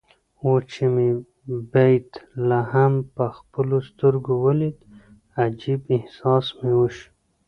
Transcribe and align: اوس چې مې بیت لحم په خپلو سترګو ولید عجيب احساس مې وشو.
اوس 0.43 0.61
چې 0.71 0.85
مې 0.93 1.09
بیت 1.71 2.09
لحم 2.49 2.93
په 3.15 3.25
خپلو 3.37 3.77
سترګو 3.89 4.33
ولید 4.45 4.77
عجيب 5.43 5.81
احساس 5.95 6.45
مې 6.59 6.71
وشو. 6.79 7.09